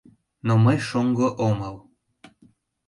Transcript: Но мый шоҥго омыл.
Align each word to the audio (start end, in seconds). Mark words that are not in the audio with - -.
Но 0.45 0.53
мый 0.63 0.77
шоҥго 0.87 1.27
омыл. 1.47 1.75